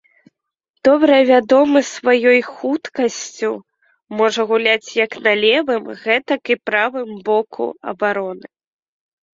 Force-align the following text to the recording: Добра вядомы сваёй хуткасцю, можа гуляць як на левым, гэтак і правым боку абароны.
Добра 0.87 1.17
вядомы 1.31 1.79
сваёй 1.89 2.39
хуткасцю, 2.53 3.51
можа 4.23 4.41
гуляць 4.53 4.89
як 5.05 5.11
на 5.29 5.33
левым, 5.45 5.83
гэтак 6.05 6.41
і 6.57 6.63
правым 6.73 7.09
боку 7.31 7.71
абароны. 7.95 8.47